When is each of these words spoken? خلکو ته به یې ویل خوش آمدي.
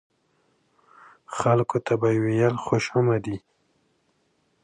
خلکو 1.37 1.77
ته 1.85 1.93
به 1.99 2.07
یې 2.13 2.19
ویل 2.23 2.55
خوش 2.65 2.85
آمدي. 2.99 3.37